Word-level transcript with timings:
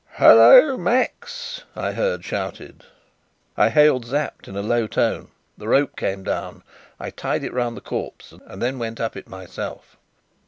"Hullo, 0.17 0.77
Max!" 0.77 1.63
I 1.75 1.91
heard 1.91 2.25
shouted. 2.25 2.85
I 3.55 3.69
hailed 3.69 4.07
Sapt 4.07 4.47
in 4.47 4.55
a 4.55 4.63
low 4.63 4.87
tone. 4.87 5.27
The 5.59 5.67
rope 5.67 5.95
came 5.95 6.23
down. 6.23 6.63
I 6.99 7.11
tied 7.11 7.43
it 7.43 7.53
round 7.53 7.77
the 7.77 7.81
corpse, 7.81 8.33
and 8.47 8.59
then 8.63 8.79
went 8.79 8.99
up 8.99 9.15
it 9.15 9.29
myself. 9.29 9.97